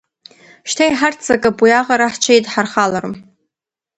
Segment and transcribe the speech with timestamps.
[0.69, 3.13] Шьҭа иҳарццакып, уи аҟара ҳҽеидҳархаларым.